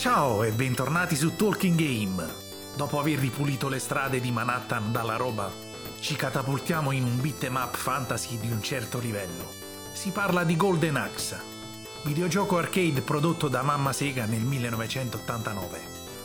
[0.00, 2.26] Ciao e bentornati su Talking Game.
[2.74, 5.52] Dopo aver ripulito le strade di Manhattan dalla roba,
[6.00, 9.52] ci catapultiamo in un beat'em up fantasy di un certo livello.
[9.92, 11.38] Si parla di Golden Axe,
[12.04, 15.80] videogioco arcade prodotto da Mamma Sega nel 1989.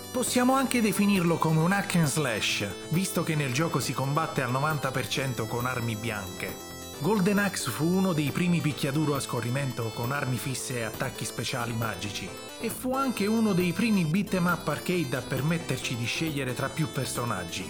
[0.10, 4.54] Possiamo anche definirlo come un hack and slash, visto che nel gioco si combatte al
[4.54, 6.75] 90% con armi bianche.
[7.00, 11.74] Golden Axe fu uno dei primi picchiaduro a scorrimento con armi fisse e attacchi speciali
[11.74, 12.28] magici,
[12.60, 16.90] e fu anche uno dei primi beat'em up arcade a permetterci di scegliere tra più
[16.90, 17.70] personaggi.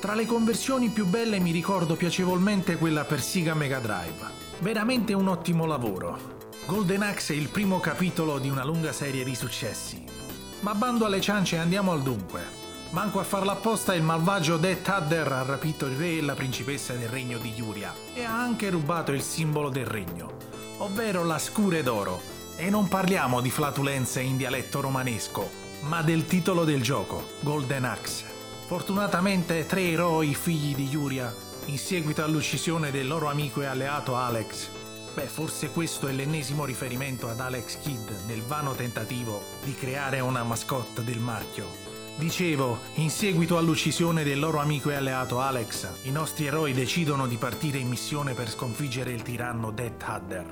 [0.00, 4.42] Tra le conversioni più belle mi ricordo piacevolmente quella per Sega Mega Drive.
[4.60, 6.32] Veramente un ottimo lavoro.
[6.66, 10.02] Golden Axe è il primo capitolo di una lunga serie di successi.
[10.60, 12.63] Ma bando alle ciance e andiamo al dunque.
[12.94, 16.92] Manco a farla apposta il malvagio Death Adder ha rapito il re e la principessa
[16.92, 20.36] del regno di Yuria e ha anche rubato il simbolo del regno,
[20.76, 22.22] ovvero la scure d'oro.
[22.54, 28.26] E non parliamo di flatulenze in dialetto romanesco, ma del titolo del gioco, Golden Axe.
[28.68, 31.34] Fortunatamente tre eroi figli di Yuria,
[31.64, 34.68] in seguito all'uccisione del loro amico e alleato Alex,
[35.14, 40.42] Beh, forse questo è l'ennesimo riferimento ad Alex Kidd nel vano tentativo di creare una
[40.42, 41.83] mascotte del marchio
[42.16, 47.36] Dicevo, in seguito all'uccisione del loro amico e alleato Alex, i nostri eroi decidono di
[47.36, 50.46] partire in missione per sconfiggere il tiranno Death Hadder.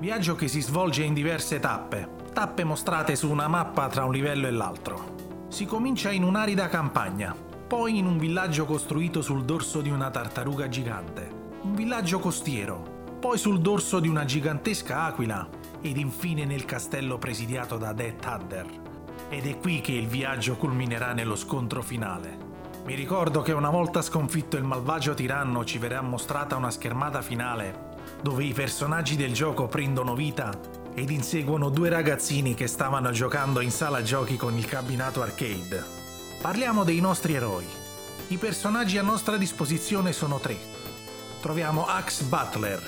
[0.00, 4.46] Viaggio che si svolge in diverse tappe, tappe mostrate su una mappa tra un livello
[4.46, 5.46] e l'altro.
[5.48, 7.34] Si comincia in un'arida campagna,
[7.66, 11.26] poi in un villaggio costruito sul dorso di una tartaruga gigante,
[11.62, 15.48] un villaggio costiero, poi sul dorso di una gigantesca aquila
[15.80, 18.66] ed infine nel castello presidiato da Death Hadder.
[19.32, 22.36] Ed è qui che il viaggio culminerà nello scontro finale.
[22.84, 27.90] Mi ricordo che una volta sconfitto il malvagio tiranno ci verrà mostrata una schermata finale
[28.20, 30.52] dove i personaggi del gioco prendono vita
[30.92, 35.82] ed inseguono due ragazzini che stavano giocando in sala giochi con il cabinato arcade.
[36.42, 37.66] Parliamo dei nostri eroi.
[38.28, 40.58] I personaggi a nostra disposizione sono tre.
[41.40, 42.82] Troviamo Axe Butler,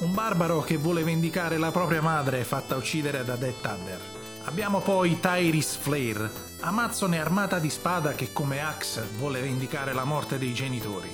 [0.00, 4.23] un barbaro che vuole vendicare la propria madre fatta uccidere da Death Thunder.
[4.46, 10.36] Abbiamo poi Tyrese Flare, amazzone armata di spada che come Axe vuole vendicare la morte
[10.36, 11.10] dei genitori.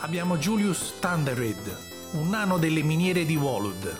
[0.00, 1.78] Abbiamo Julius Thunderhead,
[2.12, 3.96] un nano delle miniere di Walud,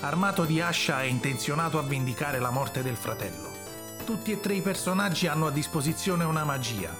[0.00, 3.50] armato di ascia e intenzionato a vendicare la morte del fratello.
[4.04, 6.94] Tutti e tre i personaggi hanno a disposizione una magia,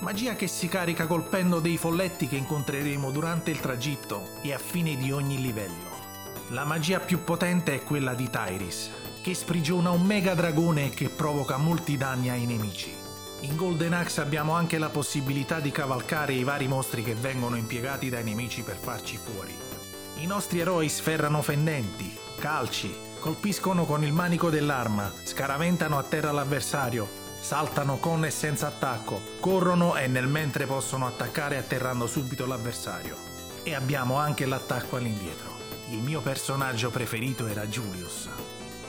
[0.00, 4.94] magia che si carica colpendo dei folletti che incontreremo durante il tragitto e a fine
[4.96, 6.02] di ogni livello.
[6.48, 11.56] La magia più potente è quella di Tyrese, che sprigiona un mega dragone che provoca
[11.56, 12.94] molti danni ai nemici.
[13.40, 18.10] In Golden Axe abbiamo anche la possibilità di cavalcare i vari mostri che vengono impiegati
[18.10, 19.56] dai nemici per farci fuori.
[20.16, 27.08] I nostri eroi sferrano fendenti, calci, colpiscono con il manico dell'arma, scaraventano a terra l'avversario,
[27.40, 33.16] saltano con e senza attacco, corrono e nel mentre possono attaccare atterrando subito l'avversario.
[33.62, 35.50] E abbiamo anche l'attacco all'indietro.
[35.92, 38.28] Il mio personaggio preferito era Julius,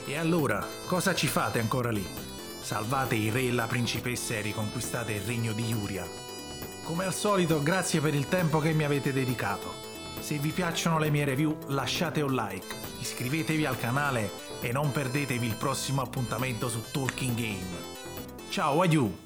[0.06, 2.06] e allora, cosa ci fate ancora lì?
[2.60, 6.06] Salvate il re e la principessa e riconquistate il regno di Yuria.
[6.84, 9.72] Come al solito, grazie per il tempo che mi avete dedicato.
[10.20, 14.30] Se vi piacciono le mie review, lasciate un like, iscrivetevi al canale
[14.60, 17.94] e non perdetevi il prossimo appuntamento su Talking Game.
[18.48, 19.25] Ciao, adieu!